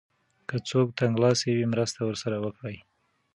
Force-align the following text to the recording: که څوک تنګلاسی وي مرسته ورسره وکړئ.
که 0.47 0.55
څوک 0.69 0.87
تنګلاسی 0.99 1.49
وي 1.53 1.65
مرسته 1.73 1.99
ورسره 2.05 2.37
وکړئ. 2.43 2.77